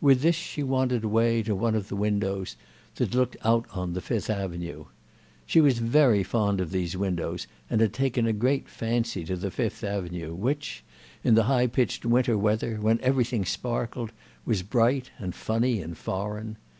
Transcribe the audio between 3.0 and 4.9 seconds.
looked out on the Fifth Avenue.